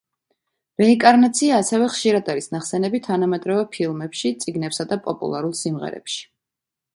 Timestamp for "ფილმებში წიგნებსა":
3.77-4.89